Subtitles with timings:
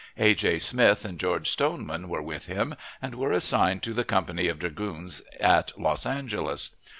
[0.17, 0.33] A.
[0.33, 0.57] J.
[0.57, 5.21] Smith and George Stoneman were with him, and were assigned to the company of dragoons
[5.39, 6.71] at Los Angeles.